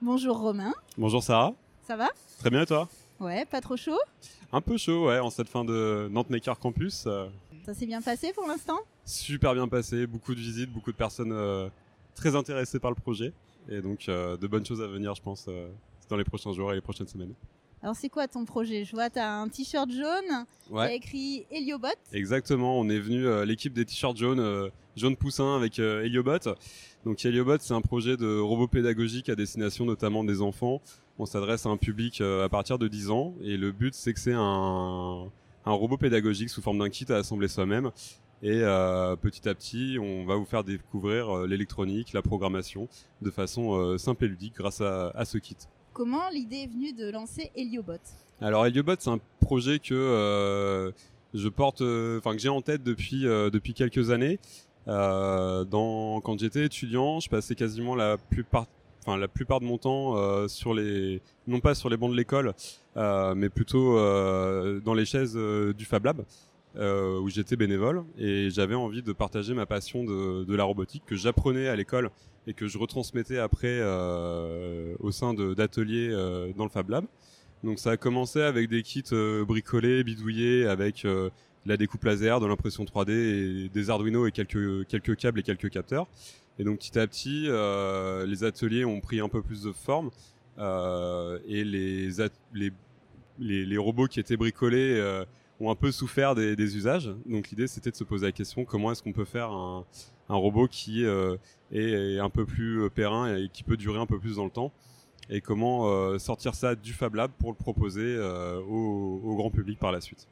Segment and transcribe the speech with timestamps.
[0.00, 1.54] Bonjour Romain, Bonjour Sarah,
[1.86, 2.08] ça va?
[2.38, 2.88] Très bien et toi?
[3.18, 3.98] Ouais, pas trop chaud?
[4.52, 7.04] Un peu chaud ouais en cette fin de Nantes Maker Campus.
[7.06, 7.28] euh,
[7.66, 8.78] Ça s'est bien passé pour l'instant?
[9.04, 11.68] Super bien passé, beaucoup de visites, beaucoup de personnes euh,
[12.14, 13.32] très intéressées par le projet.
[13.68, 15.48] Et donc euh, de bonnes choses à venir je pense
[16.08, 17.34] dans les prochains jours et les prochaines semaines.
[17.82, 18.84] Alors c'est quoi ton projet?
[18.84, 21.88] Je vois, t'as un t-shirt jaune, il y a écrit Heliobot.
[22.12, 26.54] Exactement, on est venu euh, l'équipe des t-shirts jaunes, euh, jaune poussin avec euh, Heliobot.
[27.04, 30.82] Donc Heliobot, c'est un projet de robot pédagogique à destination notamment des enfants.
[31.20, 34.12] On s'adresse à un public euh, à partir de 10 ans et le but c'est
[34.12, 35.28] que c'est un,
[35.64, 37.90] un robot pédagogique sous forme d'un kit à assembler soi-même.
[38.42, 42.88] Et euh, petit à petit, on va vous faire découvrir euh, l'électronique, la programmation
[43.20, 45.56] de façon euh, simple et ludique grâce à, à ce kit.
[45.98, 47.94] Comment l'idée est venue de lancer Heliobot
[48.40, 50.92] Alors Heliobot, c'est un projet que euh,
[51.34, 54.38] je porte, euh, enfin que j'ai en tête depuis euh, depuis quelques années.
[54.86, 58.66] Quand j'étais étudiant, je passais quasiment la plupart,
[59.02, 62.54] enfin la plupart de mon temps sur les, non pas sur les bancs de l'école,
[62.94, 66.24] mais plutôt dans les chaises du Fab Lab.
[66.78, 71.16] Euh, où j'étais bénévole et j'avais envie de partager ma passion de, la robotique que
[71.16, 72.10] j'apprenais à l'école
[72.46, 77.04] et que je retransmettais après euh, au sein d'ateliers euh, dans le Fab Lab.
[77.64, 79.02] Donc ça a commencé avec des kits
[79.44, 81.32] bricolés, bidouillés, avec de
[81.66, 85.70] la découpe laser, de l'impression 3D, et des Arduino et quelques quelques câbles et quelques
[85.70, 86.06] capteurs.
[86.60, 87.48] Et donc petit à petit,
[88.28, 90.10] les ateliers ont pris un peu plus de forme
[90.58, 92.08] et les,
[92.54, 92.72] les
[93.40, 95.24] les robots qui étaient bricolés
[95.60, 97.10] ont un peu souffert des, des usages.
[97.26, 99.84] Donc l'idée c'était de se poser la question comment est-ce qu'on peut faire un,
[100.28, 101.36] un robot qui euh,
[101.72, 104.44] est, est un peu plus euh, périn et qui peut durer un peu plus dans
[104.44, 104.72] le temps?
[105.30, 109.50] Et comment euh, sortir ça du Fab Lab pour le proposer euh, au, au grand
[109.50, 110.26] public par la suite?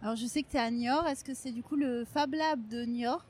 [0.00, 2.66] Alors je sais que t'es à Niort, est-ce que c'est du coup le Fab Lab
[2.68, 3.24] de Niort?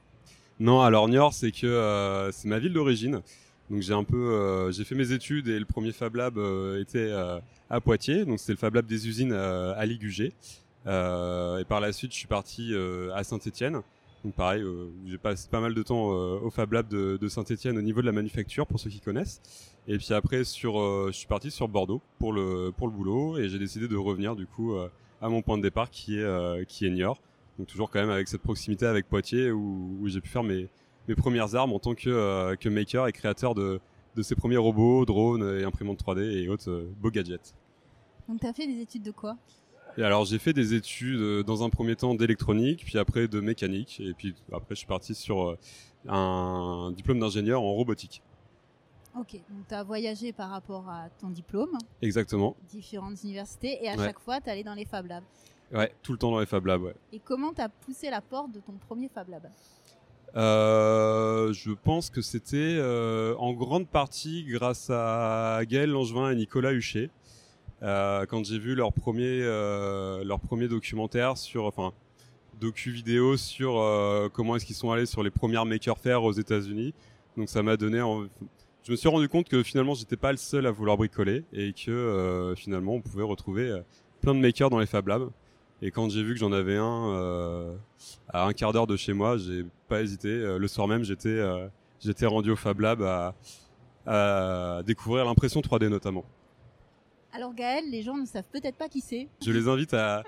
[0.60, 3.20] Non, alors Niort, c'est que c'est ma ville d'origine.
[3.68, 6.38] Donc j'ai un peu, j'ai fait mes études et le premier Fab Lab
[6.78, 7.10] était
[7.68, 8.24] à Poitiers.
[8.24, 10.32] Donc c'est le Fab Lab des usines à Ligugé.
[10.86, 13.80] Euh, et par la suite, je suis parti euh, à Saint-Étienne.
[14.24, 17.82] Donc pareil, euh, j'ai passé pas mal de temps au Fab Lab de, Saint-Étienne au
[17.82, 19.40] niveau de la manufacture pour ceux qui connaissent.
[19.88, 20.74] Et puis après, sur,
[21.08, 24.36] je suis parti sur Bordeaux pour le pour le boulot et j'ai décidé de revenir
[24.36, 24.76] du coup
[25.20, 27.20] à mon point de départ qui est qui est Niort.
[27.58, 30.68] Donc toujours quand même avec cette proximité avec Poitiers où, j'ai pu faire mes
[31.08, 33.80] mes premières armes en tant que que maker et créateur de
[34.14, 37.56] de ces premiers robots, drones et imprimantes 3D et autres beaux gadgets.
[38.28, 39.36] Donc t'as fait des études de quoi?
[39.98, 43.40] Et alors j'ai fait des études euh, dans un premier temps d'électronique, puis après de
[43.40, 45.58] mécanique, et puis après je suis parti sur euh,
[46.08, 48.22] un diplôme d'ingénieur en robotique.
[49.18, 52.56] Ok, donc t'as voyagé par rapport à ton diplôme, Exactement.
[52.70, 54.04] différentes universités, et à Ouais.
[54.06, 55.24] chaque fois t'es allé dans les Fab Labs.
[55.72, 56.82] Ouais, tout le temps dans les Fab Labs.
[56.82, 56.94] Ouais.
[57.12, 59.42] Et comment t'as poussé la porte de ton premier Fab Lab?
[60.34, 66.72] Euh, je pense que c'était euh, en grande partie grâce à Gaël Langevin et Nicolas
[66.72, 67.10] Huchet.
[67.82, 71.92] Euh, quand j'ai vu leur premier euh, leur premier documentaire sur enfin
[72.60, 76.32] docu vidéo sur euh, comment est-ce qu'ils sont allés sur les premières maker faire aux
[76.32, 76.94] États-Unis.
[77.36, 78.24] Donc ça m'a donné en-
[78.84, 81.72] je me suis rendu compte que finalement j'étais pas le seul à vouloir bricoler et
[81.72, 83.80] que finalement on pouvait retrouver
[84.20, 85.30] plein de makers dans les Fab Labs.
[85.84, 87.74] Et quand j'ai vu que j'en avais un
[88.28, 90.28] à un quart d'heure de chez moi, j'ai pas hésité.
[90.58, 91.40] Le soir même, j'étais
[92.00, 93.02] j'étais rendu au Fab Lab
[94.06, 96.24] à découvrir l'impression 3D notamment.
[97.34, 99.26] Alors Gaël, les gens ne savent peut-être pas qui c'est.
[99.40, 100.22] Je les invite à,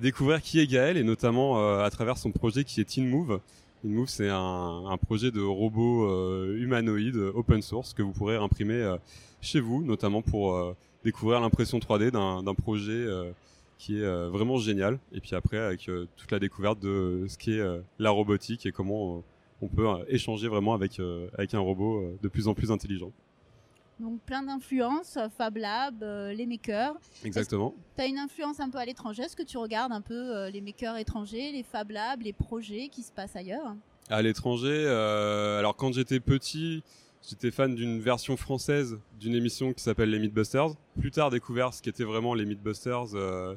[0.00, 3.40] découvrir qui est Gaël et notamment euh, à travers son projet qui est TinMove.
[3.80, 8.94] TinMove, c'est un, projet de robot euh, humanoïde euh, open source que vous pourrez imprimer
[9.40, 13.06] chez vous, notamment pour découvrir l'impression 3D d'un projet
[13.78, 14.98] qui est vraiment génial.
[15.12, 17.62] Et puis après, avec toute la découverte de ce qu'est
[17.98, 19.24] la robotique et comment
[19.62, 21.00] on peut échanger vraiment avec,
[21.38, 23.12] avec un robot de plus en plus intelligent.
[24.00, 26.94] Donc plein d'influences, Fab Lab, euh, les makers.
[27.22, 27.74] Exactement.
[27.96, 29.24] T'as une influence un peu à l'étranger?
[29.24, 32.88] Est-ce que tu regardes un peu euh, les makers étrangers, les Fab Labs, les projets
[32.88, 33.76] qui se passent ailleurs?
[34.08, 36.82] À l'étranger, euh, alors quand j'étais petit,
[37.28, 40.70] j'étais fan d'une version française d'une émission qui s'appelle les Mythbusters.
[40.98, 43.54] Plus tard, découvert ce qu'étaient vraiment les Mythbusters euh,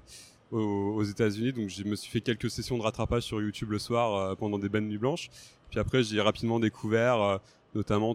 [0.52, 1.54] aux, aux États-Unis.
[1.54, 4.60] Donc, je me suis fait quelques sessions de rattrapage sur YouTube le soir euh, pendant
[4.60, 5.30] des bonnes nuits blanches.
[5.70, 7.38] Puis après, j'ai rapidement découvert, euh,
[7.74, 8.14] notamment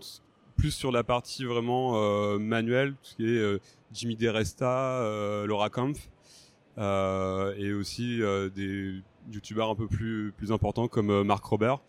[0.58, 3.60] plus sur la partie vraiment euh, manuelle, tout ce qui est euh,
[3.92, 6.10] Jimmy DeResta, euh, Laura Kampf,
[6.76, 8.20] et aussi
[8.54, 9.02] des
[9.32, 11.80] youtubeurs un peu plus plus importants comme Marc Robert.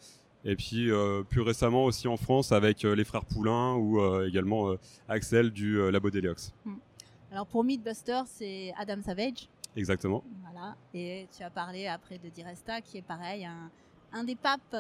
[0.45, 0.89] Et puis
[1.30, 4.74] plus récemment aussi en France avec les frères Poulain ou également
[5.07, 6.54] Axel du Labo Deliox.
[7.31, 9.48] Alors pour Mythbuster, c'est Adam Savage.
[9.75, 10.24] Exactement.
[10.42, 10.75] Voilà.
[10.95, 13.69] Et tu as parlé après de Diresta, qui est pareil, un,
[14.12, 14.75] un des papes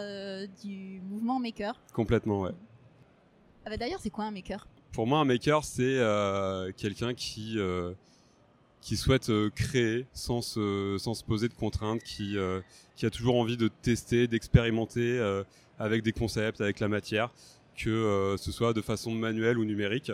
[0.63, 1.79] du mouvement maker.
[1.93, 2.51] Complètement, ouais.
[3.69, 4.67] Ah bah D'ailleurs, c'est quoi un maker?
[4.91, 7.59] Pour moi, un maker, c'est euh, quelqu'un qui
[8.81, 12.35] qui souhaite créer sans se, sans se poser de contraintes, qui,
[12.95, 15.19] qui a toujours envie de tester, d'expérimenter
[15.77, 17.31] avec des concepts, avec la matière,
[17.75, 20.11] que ce soit de façon manuelle ou numérique.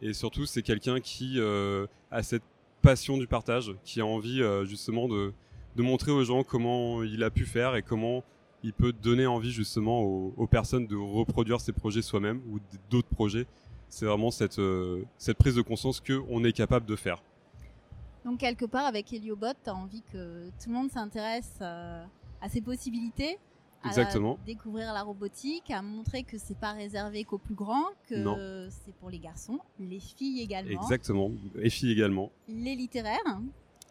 [0.00, 2.44] Et surtout, c'est quelqu'un qui a cette
[2.82, 5.32] passion du partage, qui a envie justement de,
[5.74, 8.22] de montrer aux gens comment il a pu faire et comment
[8.62, 12.58] il peut donner envie justement aux, personnes de reproduire ses projets soi-même ou
[12.90, 13.46] d'autres projets.
[13.88, 17.22] C'est vraiment cette, euh, cette prise de conscience qu'on est capable de faire.
[18.24, 22.04] Donc quelque part avec Heliobot, tu as envie que tout le monde s'intéresse euh,
[22.40, 23.38] à ses possibilités,
[23.84, 24.34] Exactement.
[24.34, 28.94] à découvrir la robotique, à montrer que c'est pas réservé qu'aux plus grands, que c'est
[28.94, 30.80] pour les garçons, les filles également.
[30.80, 32.30] Exactement, les filles également.
[32.48, 33.40] Les littéraires.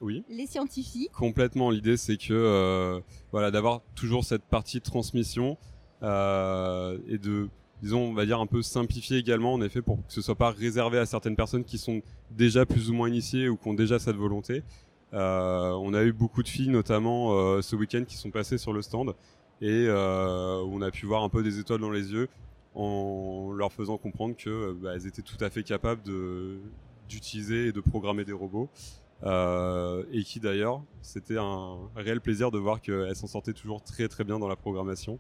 [0.02, 0.24] Oui.
[0.30, 1.12] Les scientifiques.
[1.12, 1.70] Complètement.
[1.70, 3.00] L'idée, c'est que euh,
[3.32, 5.58] voilà, d'avoir toujours cette partie de transmission
[6.04, 7.50] euh, et de,
[7.82, 10.52] disons, on va dire un peu simplifier également, en effet, pour que ce soit pas
[10.52, 12.02] réservé à certaines personnes qui sont
[12.32, 14.64] déjà plus ou moins initiées ou qui ont déjà cette volonté.
[15.14, 18.82] Euh, on a eu beaucoup de filles, notamment ce week-end, qui sont passées sur le
[18.82, 19.14] stand
[19.62, 22.28] et on a pu voir un peu des étoiles dans les yeux
[22.74, 26.58] en leur faisant comprendre que bah, elles étaient tout à fait capables de
[27.10, 28.70] d'utiliser et de programmer des robots.
[29.24, 34.08] Euh, et qui d'ailleurs, c'était un réel plaisir de voir qu'elle s'en sortait toujours très
[34.08, 35.20] très bien dans la programmation.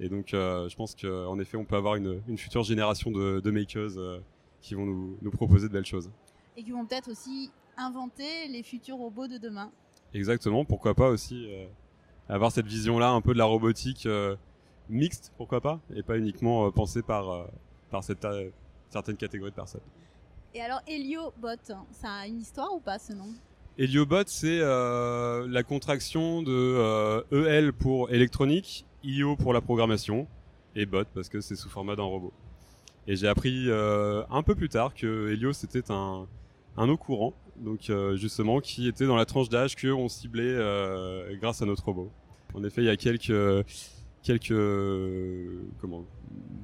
[0.00, 3.40] Et donc, euh, je pense qu'en effet, on peut avoir une, une future génération de,
[3.40, 4.20] de makers euh,
[4.60, 6.10] qui vont nous, nous, proposer de belles choses.
[6.56, 9.70] Et qui vont peut-être aussi inventer les futurs robots de demain.
[10.14, 11.48] Exactement, pourquoi pas aussi
[12.28, 14.06] avoir cette vision-là un peu de la robotique
[14.88, 17.48] mixte, pourquoi pas, et pas uniquement pensée par,
[17.90, 18.24] par cette,
[18.90, 19.80] certaines catégories de personnes.
[20.56, 21.56] Et alors Heliobot,
[21.90, 23.26] ça a une histoire ou pas ce nom?
[23.76, 30.28] Heliobot, c'est euh, la contraction de EL euh, e pour électronique, IO pour la programmation,
[30.76, 32.32] et bot parce que c'est sous format d'un robot.
[33.08, 36.28] Et j'ai appris euh, un peu plus tard que Helio c'était un,
[36.76, 40.54] un eau courant, donc justement qui était dans la tranche d'âge qu'on ciblait
[41.40, 42.12] grâce à notre robot.
[42.54, 43.66] En effet, il y a quelques
[44.22, 44.54] quelques
[45.80, 46.04] comment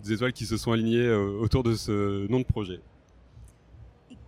[0.05, 2.81] des étoiles qui se sont alignées autour de ce nom de projet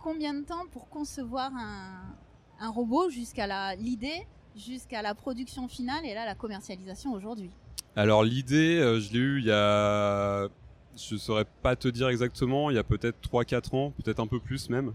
[0.03, 6.25] combien de temps pour concevoir un, robot jusqu'à l'idée, jusqu'à la production finale et là
[6.25, 7.51] la commercialisation aujourd'hui?
[7.95, 10.47] Alors l'idée, euh, je l'ai eu il y a,
[10.95, 14.39] je saurais pas te dire exactement, il y a peut-être 3-4 ans, peut-être un peu
[14.39, 14.93] plus même.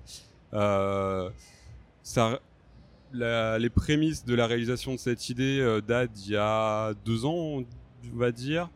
[0.54, 1.28] Euh,
[2.02, 2.40] ça,
[3.12, 7.62] les prémices de la réalisation de cette idée euh, datent d'il y a deux ans,
[7.62, 7.66] on
[8.14, 8.70] va dire.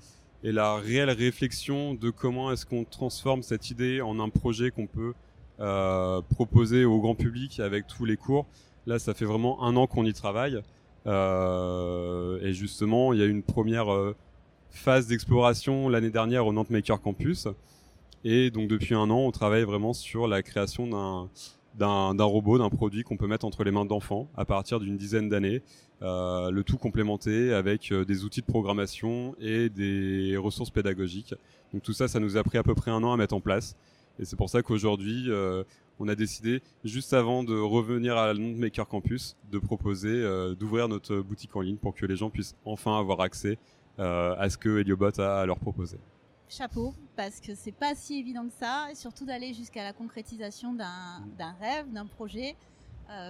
[0.45, 4.87] Et la réelle réflexion de comment est-ce qu'on transforme cette idée en un projet qu'on
[4.87, 5.15] peut
[5.59, 8.47] proposé au grand public avec tous les cours.
[8.87, 10.61] Là, ça fait vraiment un an qu'on y travaille.
[11.07, 14.15] Euh, et justement, il y a une première euh,
[14.71, 17.49] phase d'exploration l'année dernière au Nantes Maker Campus.
[18.25, 21.29] Et donc depuis un an, on travaille vraiment sur la création d'un
[21.75, 25.31] d'un robot, d'un produit qu'on peut mettre entre les mains d'enfants à partir d'une dizaine
[25.31, 25.63] d'années,
[26.03, 31.35] euh, le tout complémenté avec des outils de programmation et des ressources pédagogiques.
[31.73, 33.41] Donc tout ça, ça nous a pris à peu près un an à mettre en
[33.41, 33.75] place.
[34.19, 35.65] Et c'est pour ça qu'aujourd'hui, euh,
[35.99, 41.17] on a décidé, juste avant de revenir à Maker Campus, de proposer euh, d'ouvrir notre
[41.19, 43.59] boutique en ligne pour que les gens puissent enfin avoir accès
[43.99, 45.99] euh, à ce que Heliobot a à leur proposer.
[46.49, 50.75] Chapeau, parce que c'est pas si évident que ça, et surtout d'aller jusqu'à la concrétisation
[50.75, 52.57] d'un rêve, d'un projet.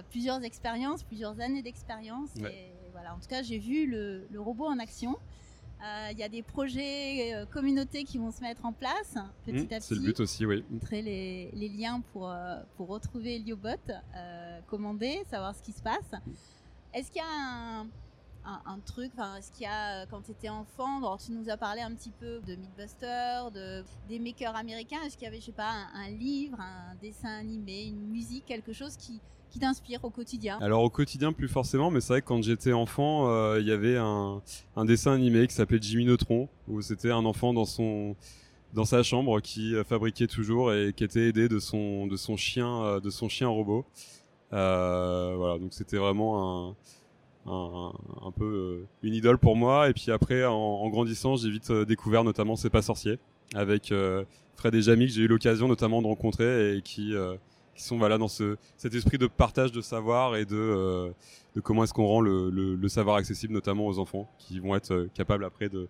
[0.09, 2.29] plusieurs expériences, plusieurs années d'expérience.
[2.37, 5.17] Et voilà, en tout cas, j'ai vu le, le, robot en action.
[5.83, 9.63] Euh, il y a des projets euh, communautés qui vont se mettre en place petit
[9.63, 9.81] mmh, à petit.
[9.81, 10.63] C'est le but aussi, oui.
[10.69, 13.91] Montrer les, les liens pour, euh, pour retrouver Heliobot,
[14.67, 16.11] commander, savoir ce qui se passe.
[16.93, 17.87] Est-ce qu'il y a un,
[18.45, 21.81] un, truc, est-ce qu'il y a, quand tu étais enfant, alors tu nous as parlé
[21.81, 25.51] un petit peu de Mythbusters, de, des makers américains, est-ce qu'il y avait, je sais
[25.51, 29.19] pas, un, livre, un dessin animé, une musique, quelque chose qui,
[29.49, 30.59] qui t'inspire au quotidien?
[30.61, 33.71] Alors au quotidien plus forcément, mais c'est vrai que quand j'étais enfant, euh, il y
[33.71, 34.41] avait un,
[34.75, 38.15] un, dessin animé qui s'appelait Jimmy Neutron, où c'était un enfant dans son
[38.73, 42.37] dans sa chambre qui euh, fabriquait toujours et qui était aidé de son de son
[42.37, 43.85] chien euh, de son chien robot.
[44.51, 46.75] Euh, voilà, donc c'était vraiment un
[47.45, 49.89] un, peu une idole pour moi.
[49.89, 53.19] Et puis après, en, grandissant, j'ai vite découvert notamment C'est pas sorcier
[53.53, 53.93] avec
[54.55, 57.13] Fred et Jamie que j'ai eu l'occasion notamment de rencontrer et qui
[57.75, 61.11] qui sont voilà dans ce cet esprit de partage de savoir et de, euh,
[61.55, 64.93] de comment est-ce qu'on rend le, le, savoir accessible notamment aux enfants qui vont être
[64.93, 65.87] euh, capables après de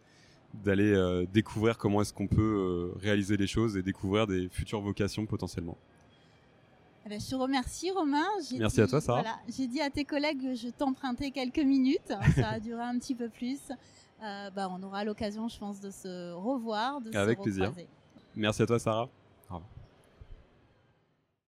[0.63, 5.25] d'aller euh, découvrir comment est-ce qu'on peut réaliser les choses et découvrir des futures vocations
[5.25, 5.77] potentiellement.
[7.05, 8.25] Eh ben, je te remercie Romain.
[8.57, 9.21] Merci à toi Sarah.
[9.21, 12.13] Voilà, J'ai dit à tes collègues que je t'empruntais quelques minutes.
[12.35, 13.59] Ça a duré un petit peu plus.
[14.21, 17.73] bah, on aura l'occasion, je pense, de se revoir, de Avec se plaisir.
[18.35, 19.09] Merci à toi Sarah.